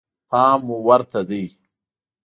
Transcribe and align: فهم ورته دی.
فهم 0.29 0.63
ورته 0.87 1.21
دی. 1.29 1.45